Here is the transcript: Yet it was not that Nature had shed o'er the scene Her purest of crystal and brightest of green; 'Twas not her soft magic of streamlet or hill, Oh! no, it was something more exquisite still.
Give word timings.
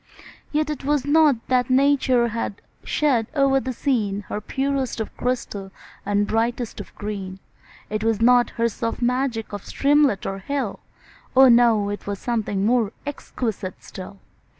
Yet 0.51 0.71
it 0.71 0.83
was 0.83 1.05
not 1.05 1.35
that 1.47 1.69
Nature 1.69 2.29
had 2.29 2.63
shed 2.83 3.27
o'er 3.35 3.59
the 3.59 3.71
scene 3.71 4.21
Her 4.29 4.41
purest 4.41 4.99
of 4.99 5.15
crystal 5.15 5.71
and 6.03 6.25
brightest 6.25 6.79
of 6.79 6.95
green; 6.95 7.37
'Twas 7.95 8.19
not 8.19 8.49
her 8.57 8.67
soft 8.67 9.03
magic 9.03 9.53
of 9.53 9.63
streamlet 9.63 10.25
or 10.25 10.39
hill, 10.39 10.79
Oh! 11.35 11.49
no, 11.49 11.89
it 11.89 12.07
was 12.07 12.17
something 12.17 12.65
more 12.65 12.93
exquisite 13.05 13.75
still. 13.83 14.17